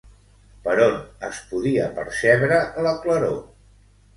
[0.67, 0.95] Per on
[1.27, 2.59] es podia percebre
[2.89, 3.37] la claror?